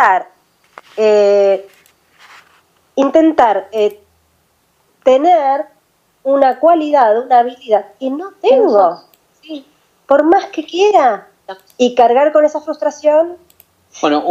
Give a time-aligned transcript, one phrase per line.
[0.00, 0.30] intentar,
[0.96, 1.68] eh,
[2.96, 4.00] intentar eh,
[5.04, 5.66] tener
[6.22, 9.02] una cualidad, una habilidad que no tengo,
[10.06, 11.28] por más que quiera,
[11.76, 13.36] y cargar con esa frustración.
[14.00, 14.24] Bueno,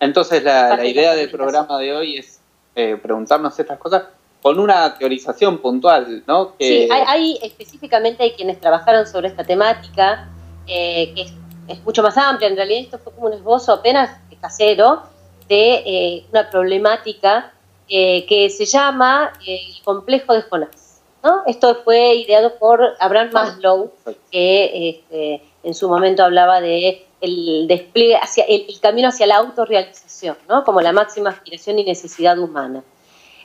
[0.00, 2.40] entonces la, idea del programa de hoy es
[2.74, 4.04] eh, preguntarnos estas cosas
[4.40, 6.54] con una teorización puntual, ¿no?
[6.58, 10.28] Sí, hay, específicamente hay quienes trabajaron sobre esta temática,
[10.66, 11.22] eh, que
[11.68, 13.72] es, mucho más amplia, en realidad esto fue como un esbozo.
[13.72, 14.10] Apenas
[14.40, 15.02] casero
[15.48, 17.52] de eh, una problemática
[17.88, 21.02] eh, que se llama el complejo de Jonás.
[21.22, 21.42] ¿no?
[21.46, 23.92] Esto fue ideado por Abraham Maslow,
[24.30, 30.36] que este, en su momento hablaba de el despliegue hacia el, camino hacia la autorrealización,
[30.48, 30.64] ¿no?
[30.64, 32.82] como la máxima aspiración y necesidad humana.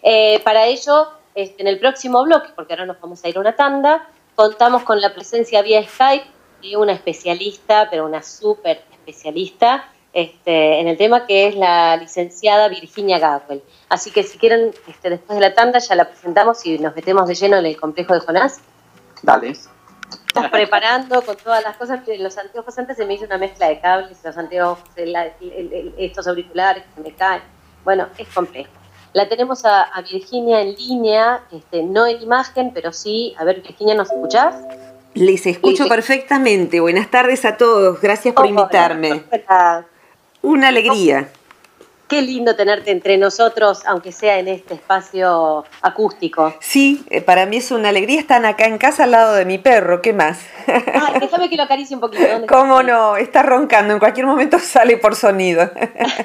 [0.02, 3.42] Eh, para ello, este, en el próximo bloque, porque ahora nos vamos a ir a
[3.42, 6.26] una tanda, contamos con la presencia vía Skype
[6.62, 12.70] de una especialista, pero una súper especialista, este, en el tema que es la licenciada
[12.70, 13.62] Virginia Gawel.
[13.90, 17.28] Así que si quieren, este, después de la tanda ya la presentamos y nos metemos
[17.28, 18.62] de lleno en el complejo de Jonás.
[19.22, 19.50] Dale.
[19.50, 22.00] Estás preparando con todas las cosas.
[22.18, 24.80] Los anteojos antes se me hizo una mezcla de cables, los anteojos,
[25.98, 27.42] estos auriculares que me caen.
[27.84, 28.72] Bueno, es complejo.
[29.12, 33.36] La tenemos a, Virginia en línea, este, no en imagen, pero sí.
[33.38, 34.56] A ver, Virginia, ¿nos escuchás?
[35.14, 36.80] Les escucho perfectamente.
[36.80, 38.00] Buenas tardes a todos.
[38.00, 39.24] Gracias por invitarme.
[40.46, 41.30] Una alegría.
[42.08, 46.54] Qué lindo tenerte entre nosotros, aunque sea en este espacio acústico.
[46.60, 48.20] Sí, eh, para mí es una alegría.
[48.20, 50.04] Están acá en casa al lado de mi perro.
[50.04, 50.40] ¿Qué más?
[50.68, 52.24] Ay, déjame que lo acaricie un poquito.
[52.48, 53.18] ¿Cómo no?
[53.18, 53.94] Está roncando.
[53.94, 55.68] En cualquier momento sale por sonido.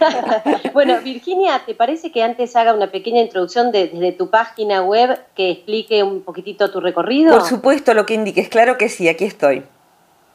[0.75, 5.51] bueno, Virginia, ¿te parece que antes haga una pequeña introducción desde tu página web que
[5.51, 7.33] explique un poquitito tu recorrido?
[7.33, 8.51] Por supuesto, lo que indiques.
[8.51, 9.65] Claro que sí, aquí estoy.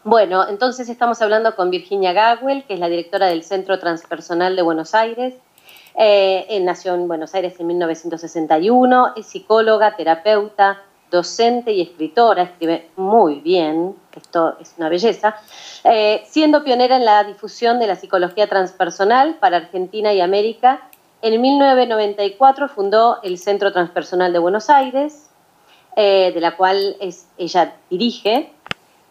[0.06, 4.62] Bueno, entonces estamos hablando con Virginia Gagwell, que es la directora del Centro Transpersonal de
[4.62, 5.34] Buenos Aires.
[5.98, 13.40] Eh, nació en Buenos Aires en 1961, es psicóloga, terapeuta, docente y escritora, escribe muy
[13.40, 15.38] bien, esto es una belleza,
[15.84, 20.88] eh, siendo pionera en la difusión de la psicología transpersonal para Argentina y América.
[21.24, 25.32] En 1994 fundó el Centro Transpersonal de Buenos Aires,
[25.96, 26.96] eh, de la cual
[27.40, 28.52] ella dirige,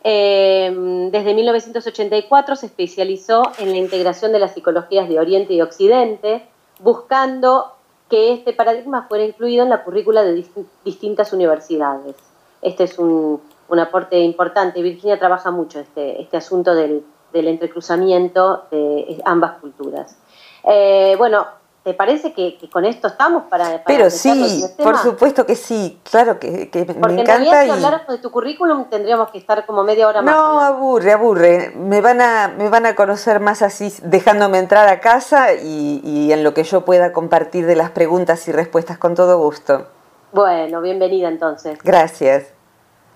[0.06, 6.46] Em, desde 1984 se especializó en la integración de las psicologías de Oriente y Occidente,
[6.80, 7.72] buscando
[8.10, 10.44] que este paradigma fuera incluido en la currícula de
[10.84, 12.16] distintas universidades.
[12.60, 13.40] Este es un,
[13.80, 14.82] aporte importante.
[14.82, 20.16] Virginia trabaja mucho este, este asunto del, entrecruzamiento de ambas culturas.
[20.64, 21.46] Eh, bueno,
[21.84, 26.70] ¿Te parece que, con esto estamos para, Pero sí, por supuesto que sí, claro que,
[26.70, 27.44] que Porque me encanta.
[27.44, 30.34] Porque si habláramos de tu currículum tendríamos que estar como media hora más.
[30.34, 31.72] No, aburre, aburre.
[31.76, 36.42] Me van, a, me van a conocer más así, dejándome entrar a casa y, en
[36.42, 39.86] lo que yo pueda compartir de las preguntas y respuestas con todo gusto.
[40.32, 41.78] Bueno, bienvenida entonces.
[41.82, 42.53] Gracias.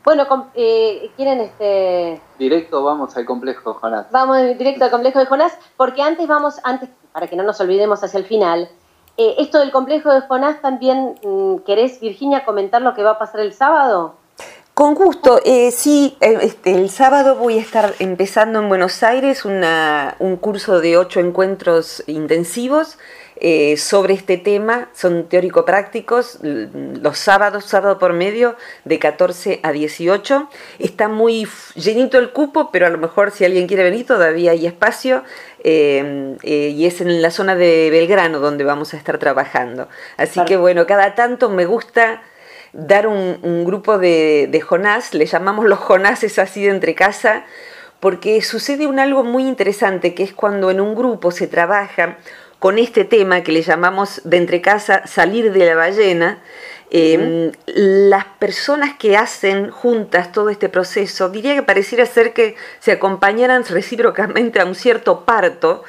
[0.08, 2.19] Bueno, eh, ¿quieren este...?
[2.38, 4.06] Directo vamos al complejo de Jonás.
[4.10, 8.02] Vamos directo al complejo de Jonás, porque antes vamos, antes para que no nos olvidemos
[8.02, 8.70] hacia el final,
[9.18, 13.18] eh, esto del complejo de Jonás también, mm, ¿querés, Virginia, comentar lo que va a
[13.18, 14.14] pasar el sábado?
[14.72, 20.36] Con gusto, eh, sí, este, el sábado voy a estar empezando en Buenos Aires un
[20.41, 22.97] curso de ocho encuentros intensivos
[23.41, 30.49] eh, sobre este tema, son teórico-prácticos, los sábados, sábado por medio, de 14 a 18.
[30.81, 31.47] Está muy
[31.77, 35.22] llenito el cupo, pero a lo mejor si alguien quiere venir todavía hay espacio.
[35.62, 39.88] Eh, eh, y es en la zona de Belgrano donde vamos a estar trabajando.
[40.16, 42.22] Así que bueno, cada tanto me gusta
[42.72, 47.44] dar un, grupo de, de, Jonás, le llamamos los Jonases así de entre casa,
[48.00, 52.19] porque sucede un algo muy interesante, que es cuando en un grupo se trabaja
[52.58, 56.38] con este tema que le llamamos de entre casa salir de la ballena,
[56.91, 62.92] em, las personas que hacen juntas todo este proceso, diría que pareciera ser que se
[62.92, 65.84] acompañaran recíprocamente a un cierto parto,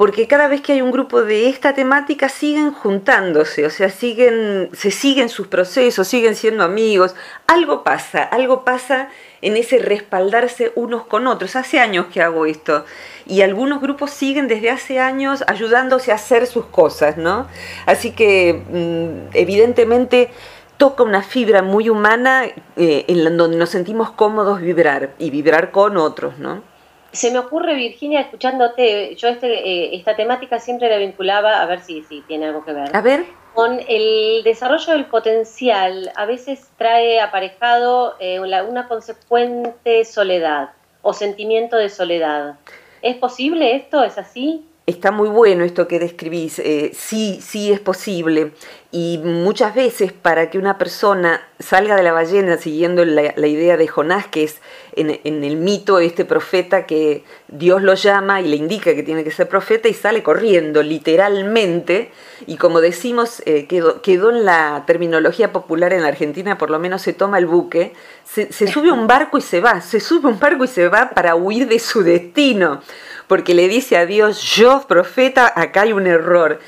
[0.00, 4.70] porque cada vez que hay un grupo de esta temática siguen juntándose, o sea, siguen,
[4.72, 7.14] se siguen sus procesos, siguen siendo amigos,
[7.46, 9.10] algo pasa, algo pasa
[9.42, 11.54] en ese respaldarse unos con otros.
[11.54, 12.86] Hace años que hago esto
[13.26, 17.46] y algunos grupos siguen desde hace años ayudándose a hacer sus cosas, ¿no?
[17.84, 20.30] Así que mm, evidentemente
[20.78, 22.44] toca una fibra muy humana
[22.78, 26.69] eh, en donde nos sentimos cómodos vibrar y vibrar con otros, ¿no?
[27.12, 31.80] Se me ocurre, Virginia, escuchándote, yo este, eh, esta temática siempre la vinculaba, a ver
[31.80, 32.96] si, si tiene algo que ver.
[32.96, 33.24] A ver.
[33.54, 40.70] Con el desarrollo del potencial, a veces trae aparejado eh, una, consecuente soledad
[41.02, 42.54] o sentimiento de soledad.
[43.02, 44.04] ¿Es posible esto?
[44.04, 44.69] ¿Es así?
[44.86, 48.52] Está muy bueno esto que describís, eh, sí, sí es posible.
[48.92, 53.86] Y muchas veces para que una persona salga de la ballena siguiendo la, idea de
[53.86, 54.60] Jonás, que es
[54.96, 59.30] en, el mito este profeta que Dios lo llama y le indica que tiene que
[59.30, 62.10] ser profeta y sale corriendo literalmente.
[62.48, 66.80] Y como decimos, eh, quedó, quedó, en la terminología popular en la Argentina, por lo
[66.80, 67.92] menos se toma el buque,
[68.24, 71.10] se, se sube un barco y se va, se sube un barco y se va
[71.10, 72.80] para huir de su destino
[73.30, 76.58] porque le dice a Dios, yo profeta, acá hay un error.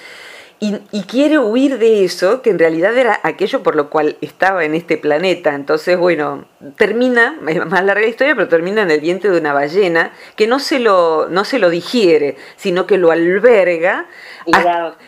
[0.61, 4.77] Y, quiere huir de eso, que en realidad era aquello por lo cual estaba en
[4.77, 5.57] este planeta.
[5.57, 6.45] Entonces, bueno,
[6.77, 10.47] termina, es más larga la historia, pero termina en el vientre de una ballena que
[10.47, 14.07] no se lo, no se lo digiere, sino que lo alberga.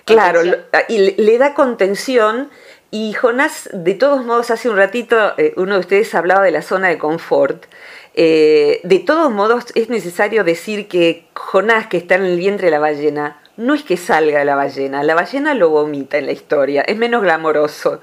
[0.05, 0.41] claro,
[0.89, 2.51] y le, da contención.
[2.91, 6.63] Y Jonás, de todos modos, hace un ratito eh, uno de ustedes hablaba de la
[6.63, 7.67] zona de confort.
[8.15, 12.71] Eh, de todos modos, es necesario decir que Jonás, que está en el vientre de
[12.71, 16.83] la ballena, no es que salga la ballena, la ballena lo vomita en la historia,
[16.83, 18.01] es menos glamoroso.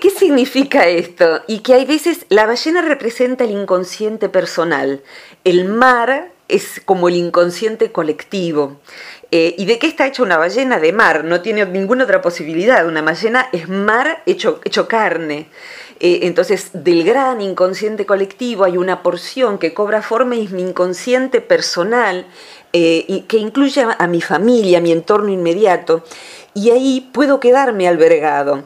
[0.00, 1.42] ¿Qué significa esto?
[1.46, 5.02] Y que hay veces la ballena representa el inconsciente personal,
[5.44, 8.80] el mar es como el inconsciente colectivo.
[9.30, 10.78] Eh, ¿Y de qué está hecha una ballena?
[10.78, 12.86] De mar, no tiene ninguna otra posibilidad.
[12.86, 15.48] Una ballena es mar hecho, hecho carne.
[16.06, 21.40] Eh, entonces, del gran inconsciente colectivo hay una porción que cobra forma y mi inconsciente
[21.40, 22.26] personal,
[22.74, 26.04] eh, y que incluye a, mi familia, a mi entorno inmediato,
[26.52, 28.64] y ahí puedo quedarme albergado.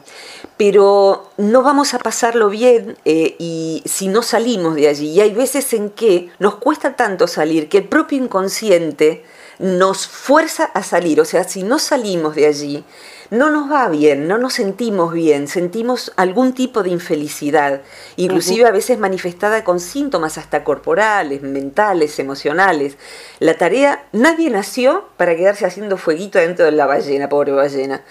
[0.59, 5.11] Pero no vamos a pasarlo bien eh, y si no salimos de allí.
[5.11, 9.23] Y hay veces en que nos cuesta tanto salir que el propio inconsciente
[9.59, 11.21] nos fuerza a salir.
[11.21, 12.83] O sea, si no salimos de allí,
[13.31, 17.81] no nos va bien, no nos sentimos bien, sentimos algún tipo de infelicidad,
[18.15, 22.97] inclusive a veces manifestada con síntomas hasta corporales, mentales, emocionales.
[23.39, 28.01] La tarea, nadie nació para quedarse haciendo fueguito dentro de la ballena, pobre ballena.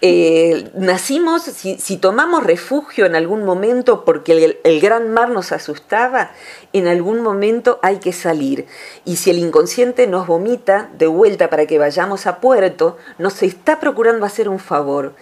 [0.00, 6.32] Eh, nacimos, si, tomamos refugio en algún momento porque el gran mar nos asustaba,
[6.72, 8.66] en algún momento hay que salir.
[9.04, 13.78] Y si el inconsciente nos vomita de vuelta para que vayamos a puerto, nos está
[13.78, 15.14] procurando hacer un favor.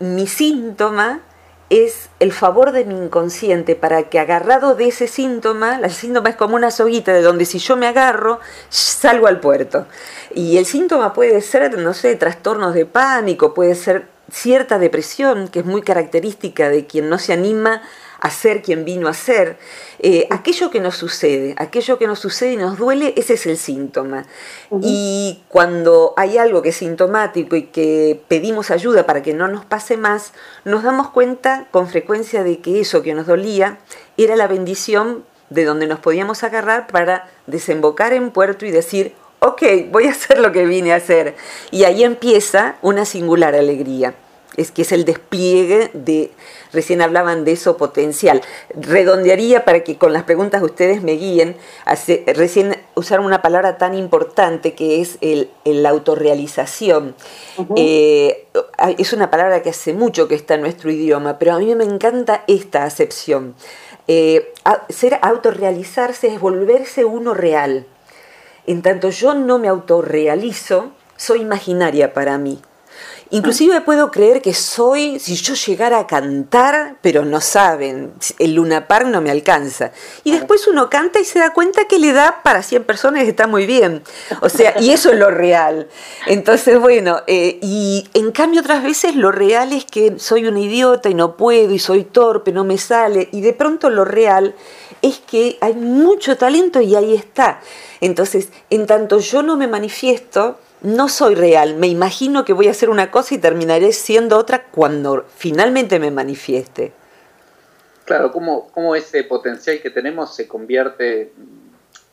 [0.00, 1.22] Mi síntoma
[1.70, 6.36] es el favor de mi inconsciente para que agarrado de ese síntoma, el síntoma es
[6.36, 8.40] como una soguita de donde si yo me agarro,
[8.70, 9.86] salgo al puerto.
[10.34, 15.60] Y el síntoma puede ser, no sé, trastornos de pánico, puede ser cierta depresión, que
[15.60, 17.82] es muy característica de quien no se anima
[18.20, 19.58] a ser quien vino a ser.
[20.00, 23.56] Eh, aquello que nos sucede, aquello que nos sucede y nos duele, ese es el
[23.56, 24.26] síntoma.
[24.82, 29.64] Y cuando hay algo que es sintomático y que pedimos ayuda para que no nos
[29.64, 30.32] pase más,
[30.64, 33.78] nos damos cuenta con frecuencia de que eso que nos dolía
[34.16, 39.62] era la bendición de donde nos podíamos agarrar para desembocar en puerto y decir, ok,
[39.90, 41.34] voy a hacer lo que vine a hacer.
[41.70, 44.14] Y ahí empieza una singular alegría
[44.58, 46.32] es que es el despliegue de,
[46.72, 48.42] recién hablaban de eso potencial.
[48.74, 51.56] Redondearía para que con las preguntas ustedes me guíen,
[52.34, 57.14] recién usaron una palabra tan importante que es el, la autorrealización.
[57.76, 58.48] Eh,
[58.98, 61.84] es una palabra que hace mucho que está en nuestro idioma, pero a mí me
[61.84, 63.54] encanta esta acepción.
[64.08, 64.52] Eh,
[64.88, 67.86] ser autorrealizarse es volverse uno real.
[68.68, 72.60] En tanto yo no me autorrealizo, soy imaginaria para mí.
[73.30, 78.86] Inclusive puedo creer que soy, si yo llegara a cantar, pero no saben, el Luna
[78.86, 79.92] Park no me alcanza.
[80.22, 83.28] Y después uno canta y se da cuenta que le da para 100 personas y
[83.28, 84.02] está muy bien.
[84.42, 85.88] O sea, y eso es lo real.
[86.26, 91.08] Entonces, bueno, eh, y en cambio otras veces lo real es que soy una idiota
[91.08, 93.30] y no puedo y soy torpe, no me sale.
[93.32, 94.54] Y de pronto lo real
[95.02, 97.60] es que hay mucho talento y ahí está.
[98.00, 102.72] Entonces, en tanto yo no me manifiesto, no soy real, me imagino que voy a
[102.72, 106.92] hacer una cosa y terminaré siendo otra cuando finalmente me manifieste.
[108.04, 111.32] Claro, cómo, cómo ese potencial que tenemos se convierte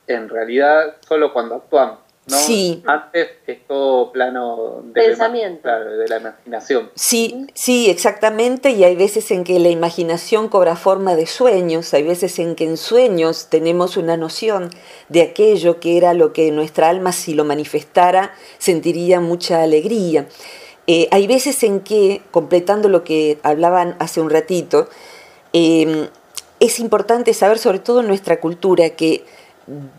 [0.07, 2.04] en realidad solo cuando actuamos.
[2.27, 2.81] Sí.
[2.87, 6.89] Antes es todo plano de pensamiento, de la imaginación.
[6.95, 8.71] Sí, sí, exactamente.
[8.71, 12.65] Y hay veces en que la imaginación cobra forma de sueños, hay veces en que
[12.65, 14.71] en sueños tenemos una noción
[15.09, 20.27] de aquello que era lo que nuestra alma, si lo manifestara, sentiría mucha alegría.
[20.87, 24.89] Eh, hay veces en que, completando lo que hablaban hace un ratito,
[25.53, 26.07] em,
[26.59, 29.25] es importante saber, sobre todo en nuestra cultura, que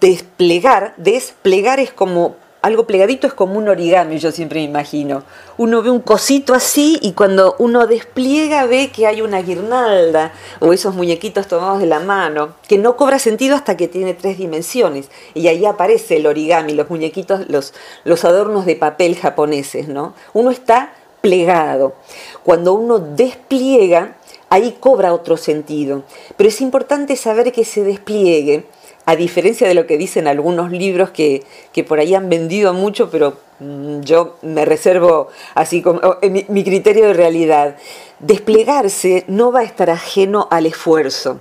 [0.01, 5.23] desplegar, desplegar es como algo plegadito es como un origami, yo siempre me imagino.
[5.57, 10.73] Uno ve un cosito así y cuando uno despliega ve que hay una guirnalda o
[10.73, 15.11] esos muñequitos tomados de la mano, que no cobra sentido hasta que tiene tres dimensiones.
[15.33, 20.15] Y ahí aparece el origami, los muñequitos, los, los adornos de papel japoneses, ¿no?
[20.33, 21.95] Uno está plegado.
[22.43, 24.17] Cuando uno despliega,
[24.51, 26.03] ahí cobra otro sentido.
[26.37, 28.67] Pero es importante saber que ese despliegue
[29.07, 31.45] a diferencia de lo que dicen algunos libros que,
[31.87, 37.07] por ahí han vendido mucho, pero mm, yo me reservo así como mi, mi criterio
[37.07, 37.77] de realidad,
[38.19, 41.41] desplegarse no va a estar ajeno al esfuerzo.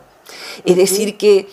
[0.63, 1.48] Es decir, que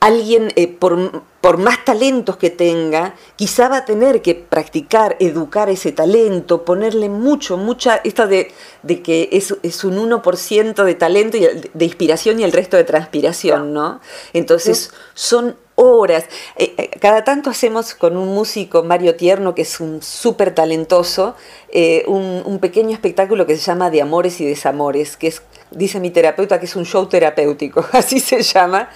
[0.00, 5.70] alguien, eh, por, por, más talentos que tenga, quizá va a tener que practicar, educar
[5.70, 8.52] ese talento, ponerle mucho, mucha, esta de,
[8.82, 12.84] de que es, es, un 1% de talento y de inspiración y el resto de
[12.84, 14.00] transpiración, ¿no?
[14.32, 16.24] Entonces, son horas.
[16.56, 21.34] Eh, eh, cada tanto hacemos con un músico, Mario Tierno, que es un súper talentoso,
[22.06, 26.10] un, un pequeño espectáculo que se llama De Amores y Desamores, que es dice mi
[26.10, 28.88] terapeuta que es un show terapéutico, así se llama.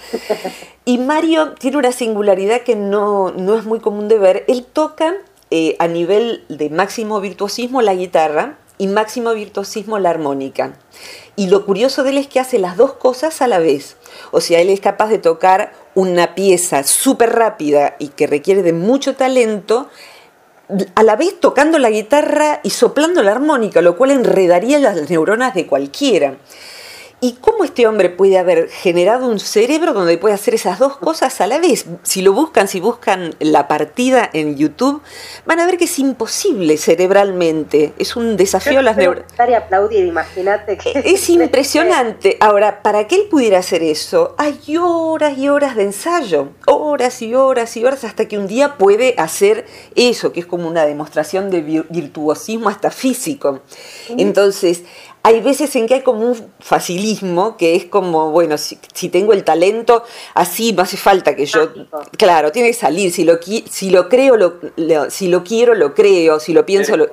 [0.85, 4.45] Y Mario tiene una singularidad que no, no es muy común de ver.
[4.47, 5.13] Él toca
[5.51, 10.73] eh, a nivel de máximo virtuosismo la guitarra y máximo virtuosismo la armónica.
[11.35, 13.95] Y lo curioso de él es que hace las dos cosas a la vez.
[14.31, 18.73] O sea, él es capaz de tocar una pieza súper rápida y que requiere de
[18.73, 19.89] mucho talento
[20.95, 25.53] a la vez tocando la guitarra y soplando la armónica, lo cual enredaría las neuronas
[25.53, 26.37] de cualquiera.
[27.23, 31.39] ¿Y cómo este hombre puede haber generado un cerebro donde puede hacer esas dos cosas
[31.39, 31.85] a la vez?
[32.01, 35.01] Si lo buscan, si buscan la partida en YouTube,
[35.45, 37.93] van a ver que es imposible cerebralmente.
[37.97, 39.31] Es un desafío a las neuronas.
[39.39, 40.77] aplaudir, imagínate.
[40.95, 42.35] Es impresionante.
[42.41, 46.49] Ahora, para que él pudiera hacer eso, hay horas y horas de ensayo.
[46.65, 49.65] Horas y horas y horas hasta que un día puede hacer
[49.95, 53.61] eso, que es como una demostración de virtuosismo hasta físico.
[54.09, 54.83] Entonces,
[55.25, 58.75] hay veces en que hay como un facilismo que es como, bueno, si,
[59.07, 60.03] tengo el talento,
[60.33, 61.69] así no hace falta que yo,
[62.17, 66.41] claro, tiene que salir, si lo, si lo creo, lo, si lo quiero, lo creo,
[66.41, 67.07] si lo pienso, lo,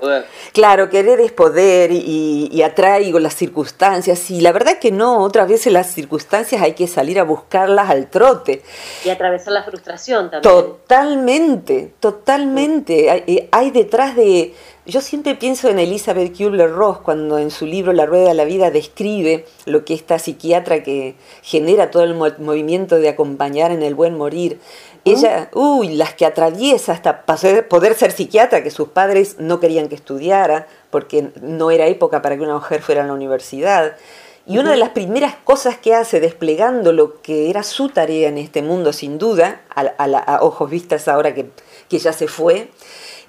[0.52, 5.48] claro, querer es poder y, y, atraigo las circunstancias, y la verdad que no, otras
[5.48, 8.62] veces las circunstancias hay que salir a buscarlas al trote.
[9.04, 10.42] Y atravesar la frustración también.
[10.42, 14.52] Totalmente, totalmente, hay, hay detrás de
[14.90, 18.70] yo siempre pienso en Elizabeth Kubler-Ross cuando en su libro La Rueda de la Vida
[18.72, 24.16] describe lo que esta psiquiatra que genera todo el movimiento de acompañar en el buen
[24.16, 24.58] morir.
[25.04, 29.94] Ella, uy, las que atraviesa hasta poder ser psiquiatra, que sus padres no querían que
[29.94, 33.96] estudiara, porque no era época para que una mujer fuera a la universidad.
[34.44, 38.38] Y una de las primeras cosas que hace desplegando lo que era su tarea en
[38.38, 41.50] este mundo, sin duda, a, ojos vistas ahora que,
[41.88, 42.68] que ya se fue,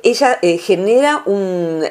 [0.03, 1.83] ella eh, genera un,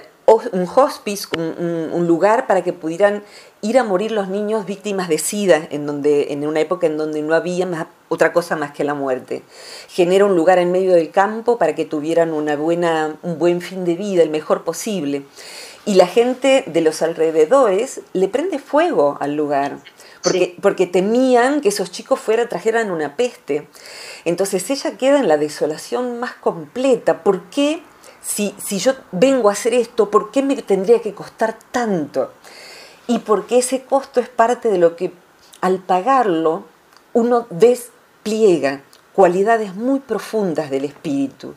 [0.52, 3.22] un hospice, un, lugar para que pudieran
[3.62, 7.22] ir a morir los niños víctimas de SIDA, en, donde, en una época en donde
[7.22, 9.42] no había otra cosa más que la muerte.
[9.88, 13.84] Genera un lugar en medio del campo para que tuvieran una buena, un buen fin
[13.84, 15.24] de vida, el mejor posible.
[15.86, 19.78] Y la gente de los alrededores le prende fuego al lugar,
[20.22, 23.66] porque, porque temían que esos chicos fuera, trajeran una peste.
[24.24, 27.24] Entonces ella queda en la desolación más completa.
[27.24, 27.82] ¿Por qué?
[28.20, 32.32] Si, si yo vengo a hacer esto, ¿por qué me tendría que costar tanto?
[33.06, 35.12] Y porque ese costo es parte de lo que
[35.60, 36.64] al pagarlo
[37.12, 38.82] uno despliega
[39.14, 41.54] cualidades muy profundas del espíritu.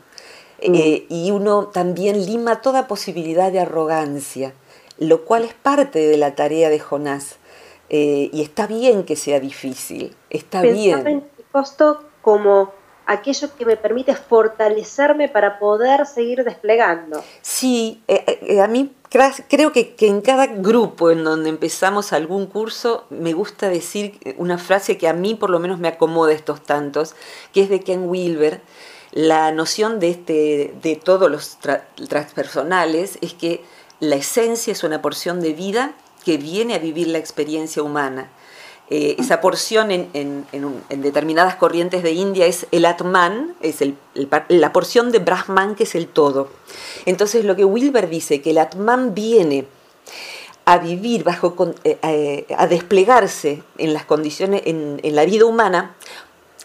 [0.61, 0.75] Mm.
[0.75, 4.53] Eh, y uno también lima toda posibilidad de arrogancia,
[4.97, 7.37] lo cual es parte de la tarea de Jonás.
[7.89, 10.99] Eh, y está bien que sea difícil, está bien.
[10.99, 12.71] En el costo como
[13.05, 17.23] aquello que me permite fortalecerme para poder seguir desplegando.
[17.41, 18.91] Sí, eh, eh, a mí
[19.47, 24.97] creo que, en cada grupo en donde empezamos algún curso me gusta decir una frase
[24.97, 27.15] que a mí por lo menos me acomoda estos tantos,
[27.53, 28.61] que es de Ken Wilber.
[29.11, 31.59] La noción de, este, de todos los
[32.09, 33.63] transpersonales es que
[33.99, 35.93] la esencia es una porción de vida
[36.25, 38.31] que viene a vivir la experiencia humana
[38.89, 40.45] eh, esa porción en,
[40.89, 43.83] determinadas corrientes de India es el Atman, es
[44.49, 46.49] la porción de Brahman que es el todo.
[47.05, 49.65] Entonces lo que Wilber dice, que el Atman viene
[50.65, 55.95] a vivir bajo, eh, eh, a desplegarse en las condiciones, en, la vida humana,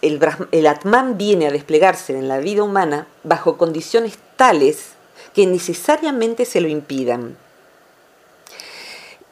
[0.03, 0.21] el,
[0.53, 4.91] el Atman viene a desplegarse en la vida humana bajo condiciones tales
[5.35, 7.37] que necesariamente se lo impidan.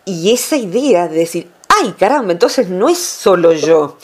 [0.05, 3.97] Y esa idea de decir, ay caramba, entonces no es solo yo.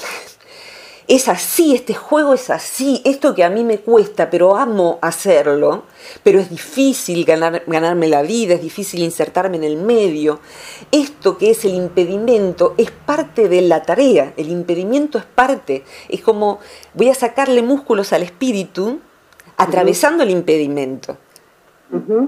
[1.09, 5.85] es así, este juego es así, esto que a mí me cuesta, pero amo hacerlo,
[6.23, 10.41] pero es difícil ganar, ganarme la vida, es difícil insertarme en el medio.
[10.91, 16.21] Esto que es el impedimento es parte de la tarea, el impedimento es parte, es
[16.23, 16.61] como
[16.95, 19.00] voy a sacarle músculos al espíritu
[19.57, 21.17] atravesando el impedimento.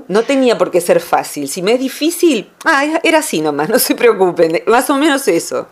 [0.08, 1.48] No tenía por qué ser fácil.
[1.48, 5.68] Si me es difícil, ah, era así nomás, no se preocupen, más o menos eso.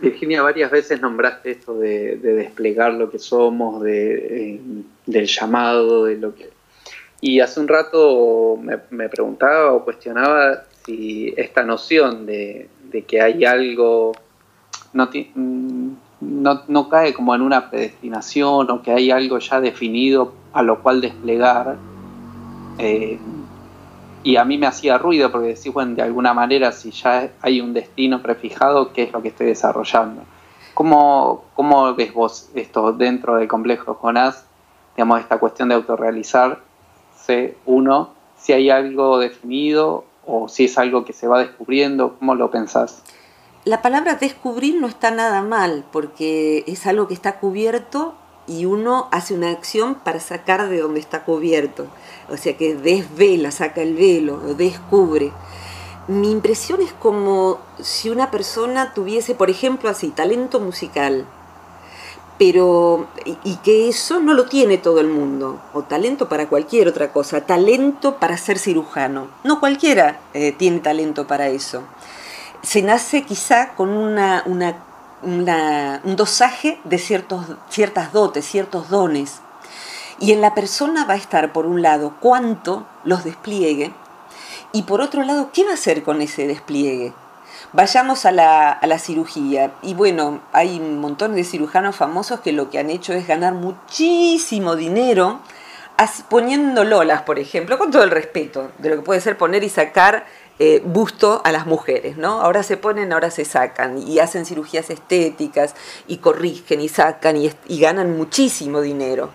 [0.00, 4.60] Virginia, varias veces nombraste esto de, desplegar lo que somos, de, eh,
[5.06, 6.50] del llamado, de lo que...
[7.20, 12.68] Y hace un rato me, preguntaba o cuestionaba si esta noción de,
[13.06, 14.12] que hay algo
[14.92, 15.08] no,
[16.20, 20.82] no, no, cae como en una predestinación o que hay algo ya definido a lo
[20.82, 21.76] cual desplegar.
[22.78, 23.18] Eh,
[24.22, 27.60] y a mí me hacía ruido porque decís, bueno, de alguna manera si ya hay
[27.60, 30.22] un destino prefijado, ¿qué es lo que estoy desarrollando?
[30.72, 34.46] ¿Cómo, cómo ves vos esto dentro del complejo Jonás?
[34.96, 41.12] Digamos, esta cuestión de autorrealizarse uno, si hay algo definido o si es algo que
[41.12, 43.02] se va descubriendo, ¿cómo lo pensás?
[43.64, 48.14] La palabra descubrir no está nada mal porque es algo que está cubierto
[48.46, 51.86] y uno hace una acción para sacar de donde está cubierto.
[52.28, 55.32] O sea que desvela, saca el velo, descubre.
[56.06, 61.26] Mi impresión es como si una persona tuviese, por ejemplo, así, talento musical,
[62.38, 67.12] pero y, que eso no lo tiene todo el mundo, o talento para cualquier otra
[67.12, 69.28] cosa, talento para ser cirujano.
[69.44, 71.82] No cualquiera eh, tiene talento para eso.
[72.62, 74.76] Se nace quizá con una, una
[75.24, 79.40] un dosaje de ciertos, ciertas dotes, ciertos dones.
[80.20, 83.92] Y en la persona va a estar, por un lado, cuánto los despliegue
[84.74, 87.12] y por otro lado, ¿qué va a hacer con ese despliegue?
[87.72, 89.72] Vayamos a la, a la, cirugía.
[89.82, 93.54] Y bueno, hay un montón de cirujanos famosos que lo que han hecho es ganar
[93.54, 95.40] muchísimo dinero
[96.28, 99.68] poniendo lolas, por ejemplo, con todo el respeto de lo que puede ser poner y
[99.68, 100.26] sacar
[100.60, 102.40] eh, busto a las mujeres, ¿no?
[102.40, 105.74] Ahora se ponen, ahora se sacan y hacen cirugías estéticas
[106.06, 109.30] y corrigen y sacan y, ganan muchísimo dinero.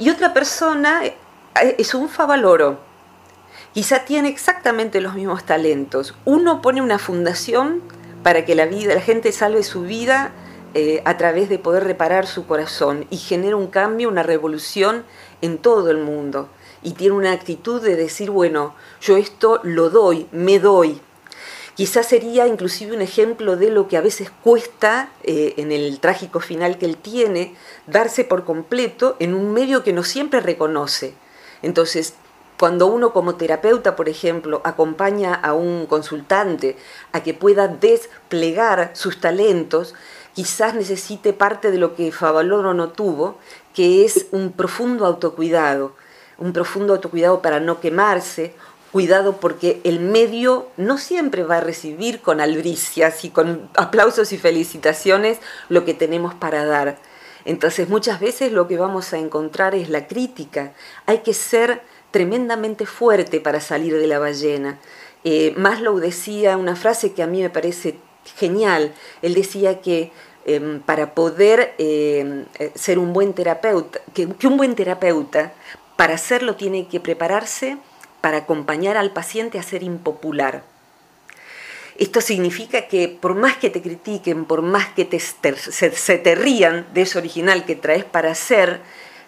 [0.00, 1.14] Y otra persona eh,
[1.78, 2.80] es un favaloro,
[3.72, 6.16] quizá tiene exactamente los mismos talentos.
[6.24, 7.80] Uno pone una fundación
[8.24, 10.32] para que la vida, la gente salve su vida
[10.74, 15.04] eh, a través de poder reparar su corazón y genera un cambio, una revolución
[15.40, 16.48] en todo el mundo
[16.82, 21.00] y tiene una actitud de decir, bueno, yo esto lo doy, me doy.
[21.74, 26.40] Quizás sería inclusive un ejemplo de lo que a veces cuesta eh, en el trágico
[26.40, 27.54] final que él tiene,
[27.86, 31.14] darse por completo en un medio que no siempre reconoce.
[31.62, 32.14] Entonces,
[32.58, 36.76] cuando uno como terapeuta, por ejemplo, acompaña a un consultante
[37.12, 39.94] a que pueda desplegar sus talentos,
[40.34, 43.38] quizás necesite parte de lo que Favaloro no tuvo,
[43.72, 45.92] que es un profundo autocuidado
[46.38, 48.54] un profundo autocuidado para no quemarse,
[48.92, 54.38] cuidado porque el medio no siempre va a recibir con albricias y con aplausos y
[54.38, 56.98] felicitaciones lo que tenemos para dar.
[57.44, 60.72] Entonces muchas veces lo que vamos a encontrar es la crítica.
[61.06, 64.78] Hay que ser tremendamente fuerte para salir de la ballena.
[65.24, 67.96] Eh, Maslow decía una frase que a mí me parece
[68.36, 68.94] genial.
[69.22, 70.12] Él decía que
[70.46, 75.52] em, para poder eh, ser un buen terapeuta, que, un buen terapeuta
[75.98, 77.76] para hacerlo tiene que prepararse
[78.20, 80.62] para acompañar al paciente a ser impopular.
[81.96, 86.86] Esto significa que por más que te critiquen, por más que te, se, te rían
[86.94, 88.80] de eso original que traes para hacer,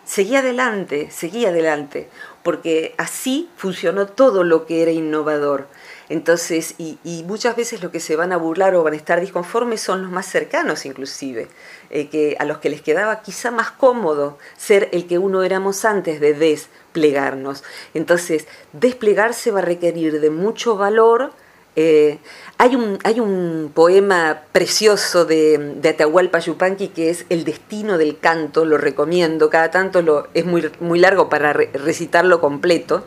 [0.04, 2.08] seguí adelante, seguí adelante,
[2.44, 5.66] porque así funcionó todo lo que era innovador.
[6.10, 9.80] Entonces, y, muchas veces los que se van a burlar o van a estar disconformes
[9.80, 11.46] son los más cercanos inclusive,
[11.90, 15.84] eh, que a los que les quedaba quizá más cómodo ser el que uno éramos
[15.84, 17.62] antes de desplegarnos.
[17.94, 21.32] Entonces, desplegarse va a requerir de mucho valor,
[21.76, 22.18] eh,
[22.60, 28.66] hay, un, hay un poema precioso de, Atahualpa Yupanqui que es El destino del canto,
[28.66, 33.02] lo recomiendo, cada tanto lo, es muy, muy largo para recitarlo completo,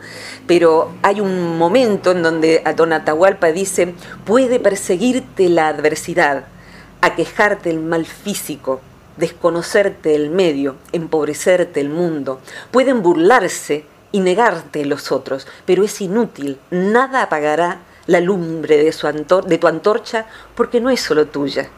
[0.48, 6.46] pero hay un momento en donde a don Atahualpa dice, puede perseguirte la adversidad,
[7.00, 8.80] aquejarte el mal físico,
[9.18, 12.40] desconocerte el medio, empobrecerte el mundo,
[12.72, 19.06] pueden burlarse y negarte los otros, pero es inútil, nada apagará la lumbre de, su
[19.06, 21.68] de tu antorcha porque no es solo tuya.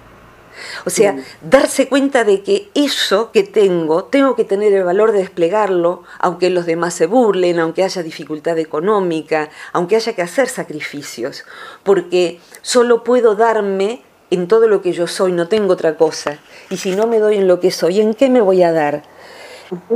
[0.87, 5.19] O sea, darse cuenta de que eso que tengo, tengo que tener el valor de
[5.19, 11.45] desplegarlo, aunque los demás se burlen, aunque haya dificultad económica, aunque haya que hacer sacrificios,
[11.83, 16.39] porque solo puedo darme en todo lo que yo soy, no tengo otra cosa.
[16.71, 19.03] Y si no me doy en lo que soy, ¿en qué me voy a dar?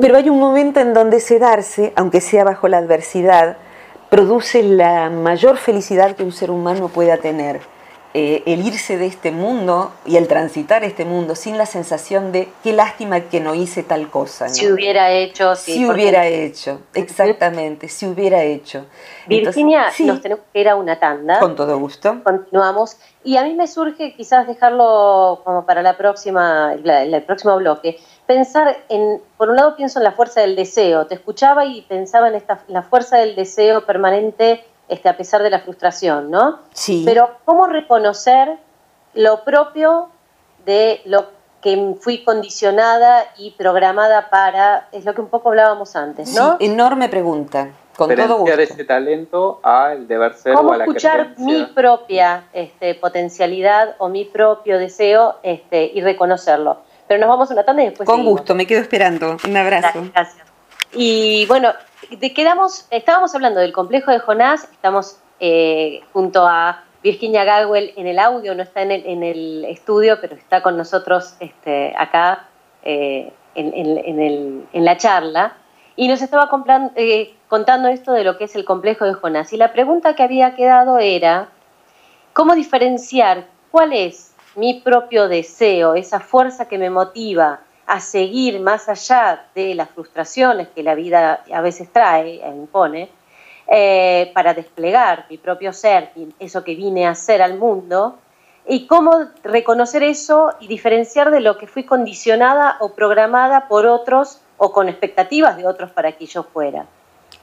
[0.00, 3.56] Pero hay un momento en donde ese darse, aunque sea bajo la adversidad,
[4.10, 7.60] produce la mayor felicidad que un ser humano pueda tener.
[8.12, 12.48] Eh, el irse de este mundo y el transitar este mundo sin la sensación de
[12.64, 14.48] qué lástima que no hice tal cosa.
[14.48, 18.86] Si hubiera hecho, Si hubiera hecho, exactamente, si hubiera hecho.
[19.28, 21.38] Virginia, nos tenemos que ir a una tanda.
[21.38, 22.20] Con todo gusto.
[22.24, 22.96] Continuamos.
[23.22, 28.84] Y a mí me surge quizás dejarlo como para la próxima, el próximo bloque, pensar
[28.88, 32.36] en, por un lado pienso en la fuerza del deseo, te escuchaba y pensaba en
[32.36, 36.60] esta, la fuerza del deseo permanente este, a pesar de la frustración, ¿no?
[36.72, 37.02] Sí.
[37.04, 38.56] Pero ¿cómo reconocer
[39.14, 40.10] lo propio
[40.64, 41.26] de lo
[41.60, 46.56] que fui condicionada y programada para, es lo que un poco hablábamos antes, ¿no?
[46.58, 47.70] Sí, enorme pregunta.
[47.96, 48.60] Con todo gusto.
[48.60, 54.08] ese talento al deber ser ¿Cómo o a la escuchar mi propia este, potencialidad o
[54.08, 56.78] mi propio deseo este, y reconocerlo?
[57.10, 59.36] Pero nos vamos una tanda y después Con gusto, me quedo esperando.
[59.44, 60.08] Un abrazo.
[60.14, 60.46] gracias.
[60.92, 61.72] Y bueno,
[62.36, 68.20] quedamos, estábamos hablando del complejo de Jonás, estamos eh, junto a Virginia Gagwell en el
[68.20, 72.46] audio, no está en el, en el estudio, pero está con nosotros este, acá
[72.84, 75.56] eh, en, la charla.
[75.96, 76.48] Y nos estaba
[76.94, 79.52] eh, contando esto de lo que es el complejo de Jonás.
[79.52, 81.48] Y la pregunta que había quedado era,
[82.34, 84.29] ¿cómo diferenciar cuál es
[84.60, 90.68] mi propio deseo, esa fuerza que me motiva a seguir más allá de las frustraciones
[90.68, 93.08] que la vida a veces trae e impone,
[93.66, 98.18] eh, para desplegar mi propio ser, eso que vine a hacer al mundo,
[98.68, 104.42] y cómo reconocer eso y diferenciar de lo que fui condicionada o programada por otros
[104.58, 106.84] o con expectativas de otros para que yo fuera.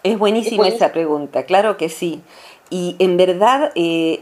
[0.03, 2.21] Es buenísima esa pregunta, claro que sí.
[2.69, 4.19] Y en verdad, eh,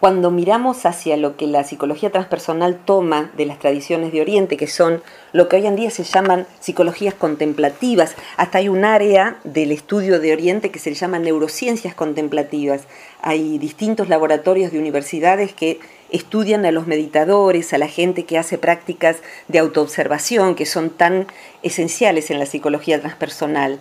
[0.00, 4.66] cuando miramos hacia lo que la psicología transpersonal toma de las tradiciones de Oriente, que
[4.66, 5.02] son
[5.34, 10.18] lo que hoy en día se llaman psicologías contemplativas, hasta hay un área del estudio
[10.18, 12.84] de Oriente que se llama neurociencias contemplativas.
[13.20, 15.78] Hay distintos laboratorios de universidades que
[16.10, 21.26] estudian a los meditadores, a la gente que hace prácticas de autoobservación, que son tan
[21.62, 23.78] esenciales en la psicología transpersonal.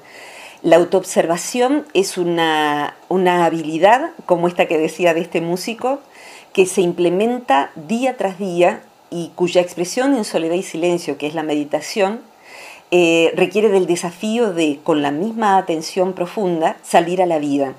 [0.63, 6.00] La autoobservación es una, habilidad, como esta que decía de este músico,
[6.54, 11.34] que se implementa día tras día y cuya expresión en soledad y silencio, que es
[11.34, 12.21] la meditación,
[12.91, 17.74] eh, requiere del desafío de, con la misma atención profunda, salir a la vida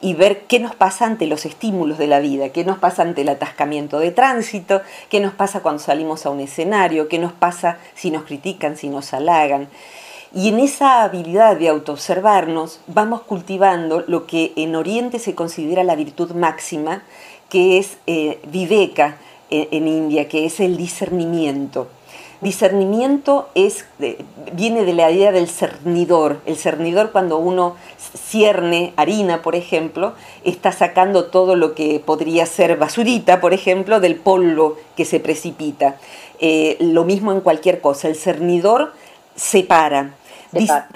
[0.00, 3.22] y ver qué nos pasa ante los estímulos de la vida, qué nos pasa ante
[3.22, 7.78] el atascamiento de tránsito, qué nos pasa cuando salimos a un escenario, qué nos pasa
[7.96, 9.68] si nos critican, si nos halagan.
[10.32, 15.96] Y en esa habilidad de autoobservarnos vamos cultivando lo que en Oriente se considera la
[15.96, 17.02] virtud máxima,
[17.48, 19.16] que es eh, viveka
[19.50, 21.88] eh, en, India, que es el discernimiento.
[22.40, 23.84] Discernimiento es,
[24.52, 26.40] viene de la idea del cernidor.
[26.46, 27.74] El cernidor cuando uno
[28.16, 30.14] cierne harina, por ejemplo,
[30.44, 35.96] está sacando todo lo que podría ser basurita, por ejemplo, del polvo que se precipita.
[36.38, 38.06] Eh, lo mismo en cualquier cosa.
[38.06, 38.92] El cernidor
[39.34, 40.14] separa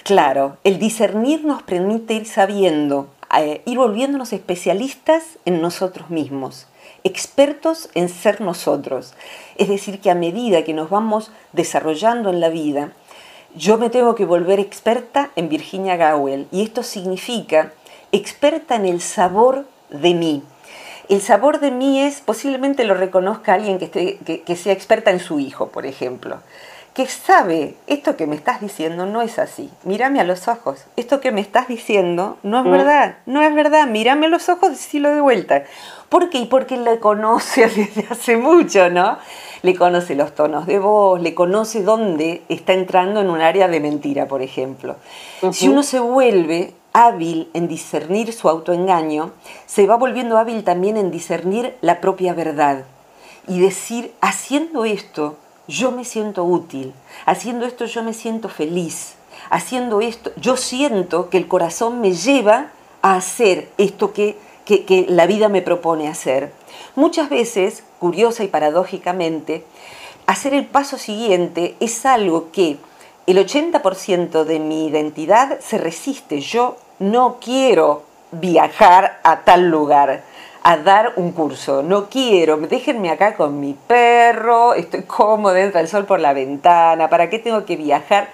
[0.02, 6.66] claro, el discernir nos permite ir sabiendo, eh, ir volviéndonos especialistas en nosotros mismos,
[7.04, 9.14] expertos en ser nosotros.
[9.56, 12.92] Es decir, que a medida que nos vamos desarrollando en la vida,
[13.54, 17.72] yo me tengo que volver experta en Virginia Gowell y esto significa
[18.10, 20.42] experta en el sabor de mí.
[21.08, 25.38] El sabor de mí es, posiblemente lo reconozca alguien que, que sea experta en su
[25.38, 26.38] hijo, por ejemplo
[26.94, 31.20] que sabe, esto que me estás diciendo no es así, mírame a los ojos, esto
[31.20, 32.70] que me estás diciendo no es mm.
[32.70, 35.64] verdad, no es verdad, mírame a los ojos y decirlo de vuelta.
[36.08, 36.46] ¿Por qué?
[36.48, 39.18] Porque le conoce desde hace mucho, ¿no?
[39.62, 43.80] Le conoce los tonos de voz, le conoce dónde está entrando en un área de
[43.80, 44.94] mentira, por ejemplo.
[45.50, 49.32] Si uno se vuelve hábil en discernir su autoengaño,
[49.66, 52.84] se va volviendo hábil también en discernir la propia verdad
[53.48, 56.94] y decir, haciendo esto, yo me siento útil,
[57.26, 59.16] haciendo esto yo me siento feliz,
[59.50, 62.70] haciendo esto yo siento que el corazón me lleva
[63.02, 66.52] a hacer esto que, que, la vida me propone hacer.
[66.94, 69.64] Muchas veces, curiosa y paradójicamente,
[70.26, 72.78] hacer el paso siguiente es algo que
[73.26, 76.40] el 80% de mi identidad se resiste.
[76.40, 76.76] Yo
[77.10, 80.22] no quiero viajar a tal lugar
[80.62, 81.82] a dar un curso.
[81.82, 87.10] No quiero, déjenme acá con mi perro, estoy cómodo, entra el sol por la ventana,
[87.10, 88.30] ¿para qué tengo que viajar?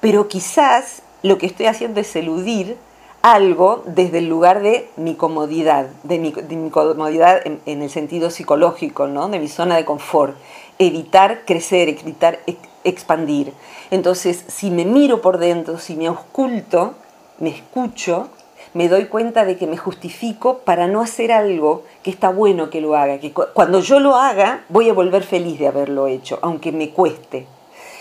[0.00, 2.76] Pero quizás lo que estoy haciendo es eludir
[3.22, 9.28] algo desde el lugar de mi comodidad, de mi, comodidad en, el sentido psicológico, ¿no?
[9.28, 10.36] de mi zona de confort.
[10.78, 12.40] Evitar crecer, evitar
[12.84, 13.54] expandir.
[13.90, 16.94] Entonces, si me miro por dentro, si me oculto,
[17.42, 18.28] me escucho,
[18.72, 22.80] me doy cuenta de que me justifico para no hacer algo que está bueno que
[22.80, 26.70] lo haga, que cuando yo lo haga voy a volver feliz de haberlo hecho, aunque
[26.70, 27.48] me cueste.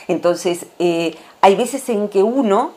[0.08, 2.74] Entonces, eh, hay veces en que uno,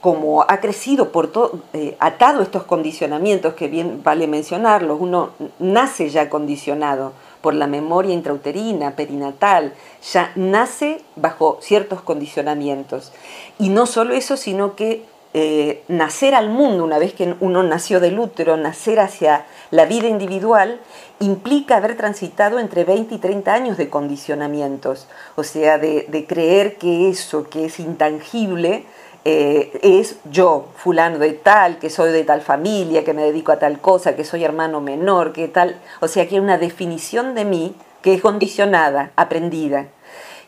[0.00, 6.10] como ha crecido por todo, eh, atado estos condicionamientos, que bien vale mencionarlos, uno nace
[6.10, 9.72] ya condicionado por la memoria intrauterina, perinatal,
[10.12, 13.12] ya nace bajo ciertos condicionamientos.
[13.60, 18.00] Y no solo eso, sino que eh, nacer al mundo, una vez que uno nació
[18.00, 20.80] del útero, nacer hacia la vida individual,
[21.20, 27.10] implica haber transitado entre 20 y 30 años de condicionamientos, o sea, de, creer que
[27.10, 28.84] eso que es intangible
[29.26, 33.58] eh, es yo, fulano de tal, que soy de tal familia, que me dedico a
[33.58, 37.44] tal cosa, que soy hermano menor, que tal, o sea, que hay una definición de
[37.44, 39.88] mí que es condicionada, aprendida.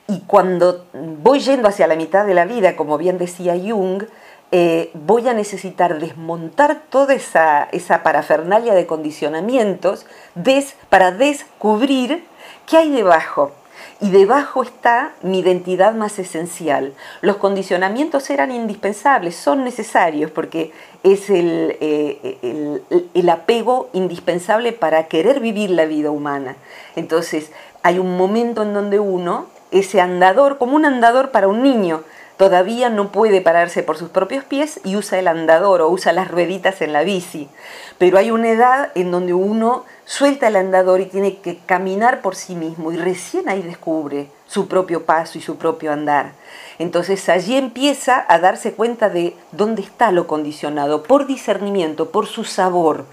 [0.09, 4.05] Y cuando voy yendo hacia la mitad de la vida, como bien decía Jung,
[4.53, 10.07] eh, voy a necesitar desmontar toda esa, esa parafernalia de condicionamientos
[10.89, 12.25] para descubrir
[12.67, 13.53] qué hay debajo.
[14.03, 16.95] Y debajo está mi identidad más esencial.
[17.21, 22.81] Los condicionamientos eran indispensables, son necesarios porque es el, eh,
[23.15, 26.57] el apego indispensable para querer vivir la vida humana.
[26.97, 32.03] Entonces, hay un momento en donde uno, ese andador, como un andador para un niño,
[32.41, 36.31] todavía no puede pararse por sus propios pies y usa el andador o usa las
[36.31, 37.51] rueditas en la bici.
[37.99, 42.35] Pero hay una edad en donde uno suelta el andador y tiene que caminar por
[42.35, 46.33] sí mismo y recién ahí descubre su propio paso y su propio andar.
[46.79, 52.45] Entonces allí empieza a darse cuenta de dónde está lo condicionado, por discernimiento, por su
[52.45, 53.05] sabor.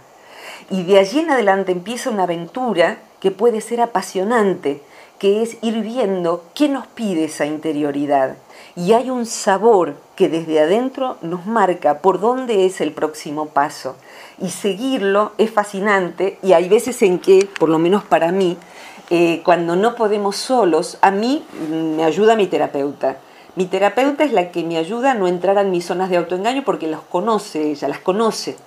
[0.70, 4.82] Y de allí en adelante empieza una aventura que puede ser apasionante,
[5.20, 8.38] que es ir viendo qué nos pide esa interioridad
[8.78, 13.96] y hay un sabor que desde adentro nos marca por dónde es el próximo paso.
[14.40, 18.56] Y seguirlo es fascinante y hay veces en que, por lo menos para mí,
[19.10, 23.18] eh, cuando no podemos solos, a mí me ayuda mi terapeuta.
[23.56, 26.64] Mi terapeuta es la que me ayuda a no entrar en mis zonas de autoengaño
[26.64, 28.58] porque los conoce, ella las conoce.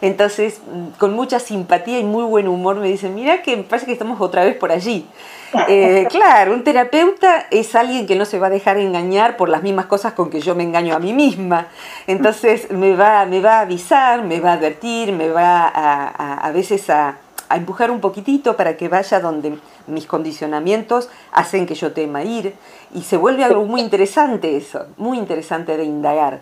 [0.00, 0.60] Entonces,
[0.98, 4.20] con mucha simpatía y muy buen humor me dice, mira que me parece que estamos
[4.20, 5.06] otra vez por allí.
[5.66, 9.62] Eh, claro, un terapeuta es alguien que no se va a dejar engañar por las
[9.62, 11.68] mismas cosas con que yo me engaño a mí misma.
[12.06, 16.52] Entonces me va, me va a avisar, me va a advertir, me va a, a,
[16.52, 17.16] veces a,
[17.48, 22.54] a, empujar un poquitito para que vaya donde mis condicionamientos hacen que yo tema ir.
[22.94, 26.40] Y se vuelve algo muy interesante eso, muy interesante de indagar.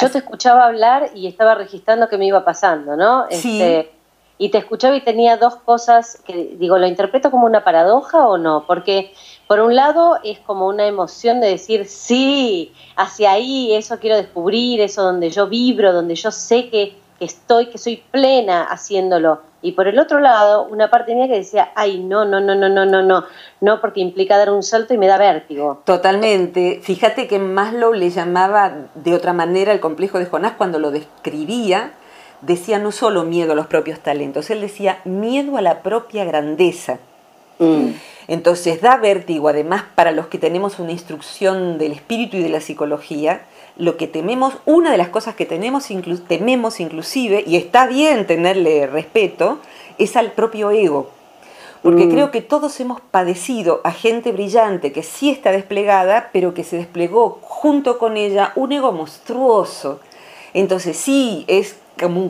[0.00, 3.26] Yo te escuchaba hablar y estaba registrando qué me iba pasando, ¿no?
[3.30, 3.60] Sí.
[3.60, 3.92] Este,
[4.40, 8.38] y te escuchaba y tenía dos cosas que digo, ¿lo interpreto como una paradoja o
[8.38, 8.64] no?
[8.66, 9.12] Porque
[9.46, 14.80] por un lado es como una emoción de decir, sí, hacia ahí, eso quiero descubrir,
[14.80, 19.42] eso donde yo vibro, donde yo sé que, estoy, que soy plena haciéndolo.
[19.62, 22.68] Y por el otro lado, una parte mía que decía, ay, no, no, no, no,
[22.68, 23.24] no, no, no,
[23.60, 25.82] no, porque implica dar un salto y me da vértigo.
[25.84, 26.80] Totalmente.
[26.82, 31.92] Fíjate que Maslow le llamaba de otra manera el complejo de Jonás cuando lo describía,
[32.40, 36.98] decía no solo miedo a los propios talentos, él decía miedo a la propia grandeza.
[37.58, 37.90] Mm.
[38.28, 42.60] Entonces da vértigo, además, para los que tenemos una instrucción del espíritu y de la
[42.60, 43.42] psicología,
[43.76, 45.88] lo que tememos, una de las cosas que tenemos,
[46.28, 49.58] tememos inclusive, y está bien tenerle respeto,
[49.98, 51.10] es al propio ego.
[51.82, 52.10] Porque mm.
[52.10, 56.76] creo que todos hemos padecido a gente brillante que sí está desplegada, pero que se
[56.76, 60.00] desplegó junto con ella un ego monstruoso.
[60.52, 61.76] Entonces sí, es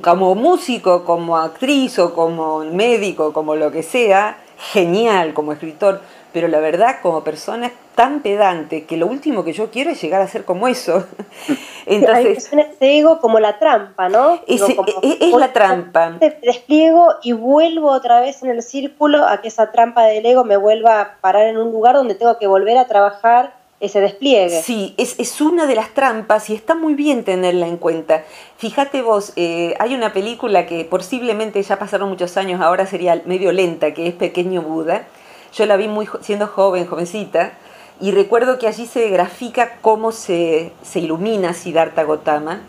[0.02, 4.38] como, músico, como actriz o como médico, como lo que sea,
[4.72, 6.00] genial como escritor,
[6.32, 10.00] pero la verdad como persona es tan pedante que lo último que yo quiero es
[10.00, 11.06] llegar a ser como eso.
[11.86, 14.40] Entonces, es ese ego como la trampa, ¿no?
[14.46, 14.62] Es,
[15.02, 16.18] es, la trampa.
[16.42, 20.56] Despliego y vuelvo otra vez en el círculo a que esa trampa del ego me
[20.56, 24.62] vuelva a parar en un lugar donde tengo que volver a trabajar ese despliegue.
[24.62, 28.24] Sí, es, es, una de las trampas y está muy bien tenerla en cuenta.
[28.58, 33.52] Fíjate vos, eh, hay una película que posiblemente ya pasaron muchos años, ahora sería medio
[33.52, 35.06] lenta, que es Pequeño Buda.
[35.52, 37.52] Yo la vi muy siendo joven, jovencita,
[38.00, 42.60] y recuerdo que allí se grafica cómo se, se ilumina Siddhartha Gautama,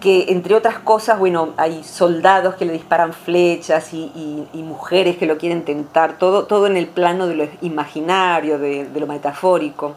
[0.00, 5.38] que entre otras cosas, bueno, hay soldados que le disparan flechas y, mujeres que lo
[5.38, 9.96] quieren tentar, todo, todo en el plano de lo imaginario, de, de lo metafórico.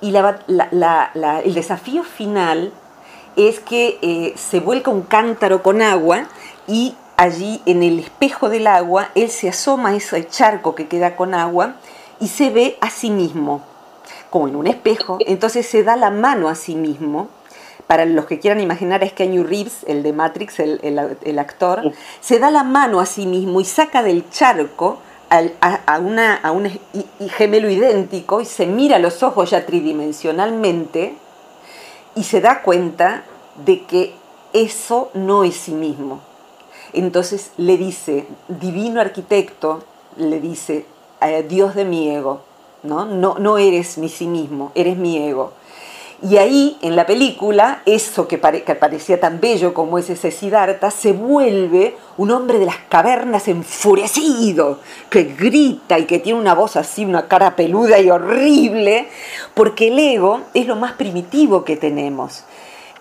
[0.00, 2.72] Y el desafío final
[3.36, 6.26] es que eh, se vuelca un cántaro con agua
[6.68, 11.16] y allí en el espejo del agua él se asoma a ese charco que queda
[11.16, 11.76] con agua
[12.20, 13.62] y se ve a sí mismo,
[14.30, 17.28] como en un espejo, entonces se da la mano a sí mismo.
[17.86, 22.50] Para los que quieran imaginar es Kenny Reeves, el de Matrix, el, actor, se da
[22.50, 24.98] la mano a sí mismo y saca del charco
[25.28, 26.70] a, una, a un
[27.36, 31.14] gemelo idéntico y se mira a los ojos ya tridimensionalmente
[32.14, 33.24] y se da cuenta
[33.66, 34.14] de que
[34.54, 36.20] eso no es sí mismo.
[36.94, 39.82] Entonces le dice, divino arquitecto,
[40.16, 40.86] le dice,
[41.20, 42.42] eh, Dios de mi ego,
[42.84, 43.04] ¿no?
[43.04, 43.36] ¿no?
[43.38, 45.52] No eres mi sí mismo, eres mi ego.
[46.22, 51.12] Y ahí, en la película, eso que, parecía tan bello como es ese Siddhartha, se
[51.12, 54.78] vuelve un hombre de las cavernas enfurecido,
[55.10, 59.08] que grita y que tiene una voz así, una cara peluda y horrible,
[59.52, 62.44] porque el ego es lo más primitivo que tenemos.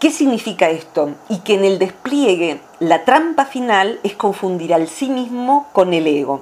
[0.04, 1.12] ¿Qué significa esto?
[1.30, 6.06] Y que en el despliegue la trampa final es confundir al sí mismo con el
[6.08, 6.42] ego.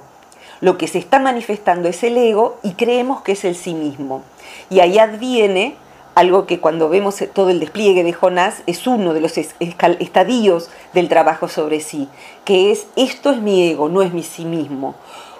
[0.60, 4.22] Lo que se está manifestando es el ego y creemos que es el sí mismo.
[4.68, 5.76] Y ahí adviene
[6.16, 11.08] algo que cuando vemos todo el despliegue de Jonás es uno de los estadios del
[11.08, 12.08] trabajo sobre sí,
[12.44, 14.96] que es esto es mi ego, no es mi sí mismo.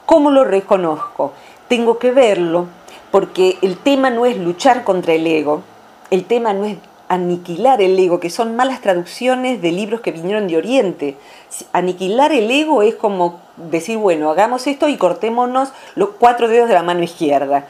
[0.07, 1.33] ¿Cómo lo reconozco?
[1.67, 2.69] Tengo que verlo
[3.11, 5.63] porque el tema no es luchar contra el ego,
[6.13, 6.77] el tema no es
[7.13, 11.17] aniquilar el ego, que son malas traducciones de libros que vinieron de Oriente.
[11.75, 16.75] Aniquilar el ego es como decir, bueno, hagamos esto y cortémonos los cuatro dedos de
[16.75, 17.67] la mano izquierda.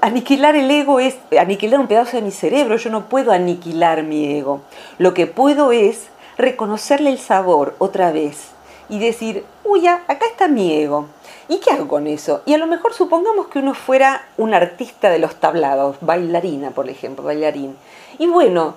[0.00, 4.38] Aniquilar el ego es aniquilar un pedazo de mi cerebro, yo no puedo aniquilar mi
[4.38, 4.60] ego.
[4.98, 6.06] Lo que puedo es
[6.38, 8.50] reconocerle el sabor otra vez
[8.88, 11.06] y decir, uy, acá está mi ego.
[11.48, 12.42] ¿Y qué hago con eso?
[12.46, 16.88] Y a lo mejor supongamos que uno fuera un artista de los tablados, bailarina, por
[16.88, 17.76] ejemplo, bailarín.
[18.18, 18.74] Y bueno,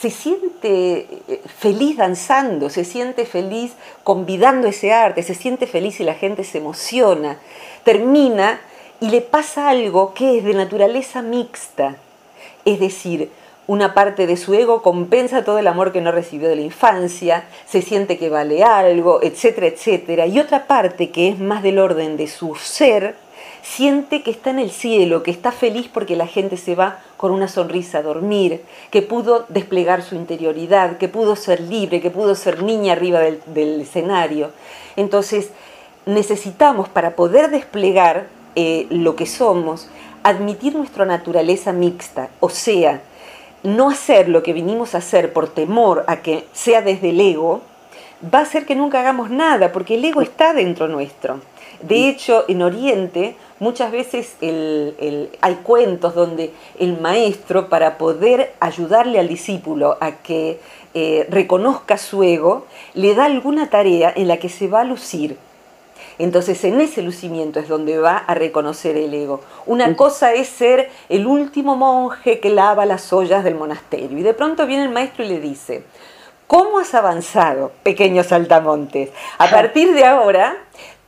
[0.00, 3.72] se siente eh, feliz danzando, se siente feliz
[4.04, 7.38] convidando ese arte, se siente feliz y la gente se emociona.
[7.84, 8.60] Termina
[9.00, 11.96] y le pasa algo que es de naturaleza mixta,
[12.64, 13.30] es decir,
[13.66, 17.44] una parte de su ego compensa todo el amor que no recibió de la infancia,
[17.66, 22.16] se siente que vale algo, etcétera, etcétera, y otra parte que es más del orden
[22.16, 23.16] de su ser,
[23.68, 27.32] siente que está en el cielo, que está feliz porque la gente se va con
[27.32, 32.34] una sonrisa a dormir, que pudo desplegar su interioridad, que pudo ser libre, que pudo
[32.34, 34.50] ser niña arriba del, escenario.
[34.94, 35.50] Entonces,
[36.06, 39.88] necesitamos para poder desplegar eh, lo que somos,
[40.22, 43.02] admitir nuestra naturaleza mixta, o sea,
[43.62, 47.62] no hacer lo que vinimos a hacer por temor a que sea desde el ego,
[48.22, 51.40] va a hacer que nunca hagamos nada, porque el ego está dentro nuestro.
[51.82, 59.28] De hecho, en Oriente muchas veces hay cuentos donde el maestro, para poder ayudarle al
[59.28, 60.58] discípulo a que
[60.94, 65.36] eh, reconozca su ego, le da alguna tarea en la que se va a lucir.
[66.18, 69.42] Entonces en ese lucimiento es donde va a reconocer el ego.
[69.66, 74.32] Una cosa es ser el último monje que lava las ollas del monasterio y de
[74.32, 75.84] pronto viene el maestro y le dice,
[76.46, 79.10] ¿cómo has avanzado, pequeños saltamontes?
[79.38, 80.56] A partir de ahora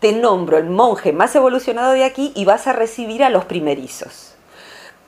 [0.01, 4.35] te nombro el monje más evolucionado de aquí y vas a recibir a los primerizos.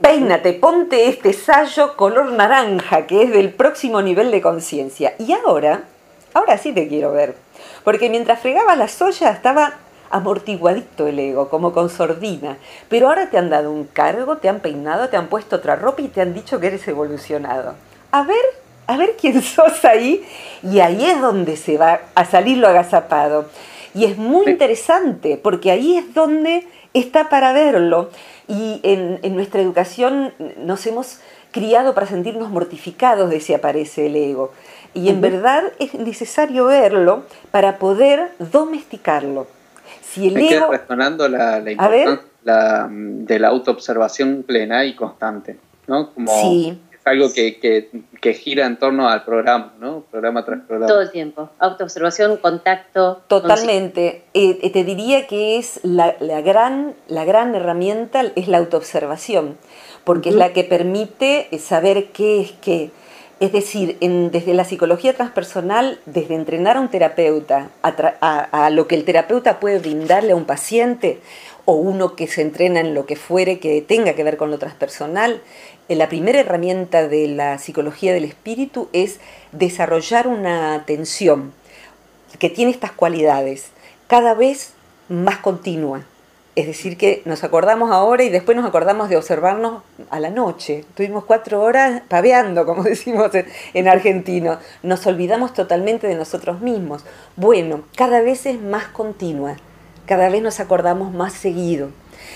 [0.01, 5.15] Peínate, ponte este sallo color naranja que es del próximo nivel de conciencia.
[5.19, 5.85] Y ahora,
[6.33, 7.37] ahora sí te quiero ver.
[7.85, 9.75] Porque mientras fregaba las ollas estaba
[10.11, 12.57] amortiguadito el ego, como con sordina.
[12.89, 16.03] Pero ahora te han dado un cargo, te han peinado, te han puesto otra ropa
[16.03, 17.75] y te han dicho que eres evolucionado.
[18.11, 18.45] A ver,
[18.93, 20.25] a ver quién sos ahí.
[20.63, 23.49] Y ahí es donde se va a salir lo agazapado.
[23.95, 28.11] Y es muy interesante, porque ahí es donde está para verlo.
[28.47, 34.17] Y en, en nuestra educación nos hemos criado para sentirnos mortificados de si aparece el
[34.17, 34.53] ego.
[34.95, 39.47] Y en verdad es necesario verlo para poder domesticarlo.
[40.03, 40.71] Si el Me ego...
[40.71, 46.11] resonando la, la importancia de la autoobservación plena y constante, ¿no?
[46.13, 47.59] Como es algo que,
[48.21, 50.05] que, gira en torno al programa, ¿no?
[50.11, 50.87] Programa tras programa.
[50.87, 51.51] Todo el tiempo.
[51.59, 53.23] Autoobservación, contacto.
[53.27, 54.25] Totalmente.
[54.35, 59.57] Eh, eh, te diría que es la, la, gran, la gran herramienta, es la autoobservación,
[60.05, 62.91] porque es la que permite saber qué es qué
[63.41, 69.05] es decir, desde la psicología transpersonal, desde entrenar a un terapeuta a, lo que el
[69.05, 71.21] terapeuta puede brindarle a un paciente
[71.71, 74.59] o uno que se entrena en lo que fuere que tenga que ver con lo
[74.59, 75.41] transpersonal,
[75.89, 79.21] eh, la primera herramienta de la psicología del espíritu es
[79.53, 81.53] desarrollar una atención
[82.39, 83.71] que tiene estas cualidades,
[84.09, 84.73] cada vez
[85.09, 86.05] más continua,
[86.57, 90.85] Es decir, que nos acordamos ahora y después nos acordamos de observarnos a la noche.
[90.97, 93.31] Tuvimos cuatro horas paveando, como decimos
[93.73, 94.59] en, argentino.
[94.83, 97.05] Nos olvidamos totalmente de nosotros mismos.
[97.37, 99.57] Bueno, cada vez es más continua,
[100.11, 101.91] cada vez nos acordamos más seguido.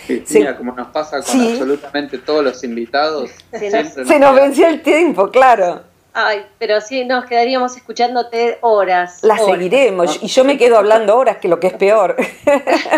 [0.09, 3.33] mira, como nos pasa con absolutamente todos los invitados.
[3.51, 5.83] Se nos venció el tiempo, claro.
[6.13, 9.25] Ay, pero sí, nos quedaríamos escuchándote horas.
[9.25, 12.15] La seguiremos y yo me quedo hablando horas, que lo que es peor.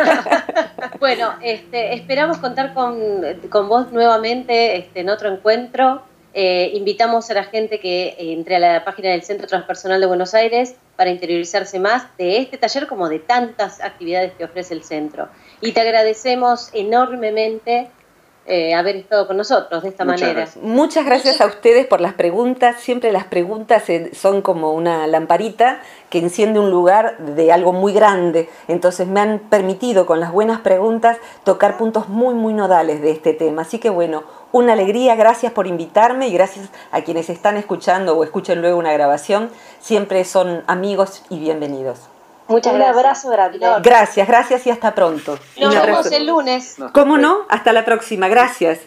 [1.01, 2.99] bueno, este, esperamos contar con,
[3.49, 6.03] con vos nuevamente este, en otro encuentro.
[6.39, 10.35] Eh, invitamos a la gente que entre a la página del Centro Transpersonal de Buenos
[10.35, 15.31] Aires para interiorizarse más de este taller como de tantas actividades que ofrece el centro.
[15.63, 17.89] Y te agradecemos enormemente
[18.47, 20.47] eh, haber estado con nosotros de esta manera.
[20.63, 22.81] Muchas gracias a ustedes por las preguntas.
[22.81, 23.83] Siempre las preguntas
[24.13, 25.81] son como una lamparita
[26.11, 28.49] que enciende un lugar de algo muy grande.
[28.69, 33.33] Entonces me han permitido con las buenas preguntas tocar puntos muy, muy nodales de este
[33.33, 33.63] tema.
[33.63, 34.23] Así que bueno,
[34.53, 35.17] una alegría.
[35.17, 39.51] Gracias por invitarme y gracias a quienes están escuchando o escuchen luego una grabación.
[39.81, 42.16] Siempre son amigos y bienvenidos.
[42.49, 43.59] Muchas Un abrazo grande.
[43.83, 45.39] Gracias, gracias y hasta pronto.
[45.61, 46.77] Nos vemos el lunes.
[46.93, 47.41] ¿Cómo no?
[47.49, 48.29] Hasta la próxima.
[48.29, 48.81] Gracias.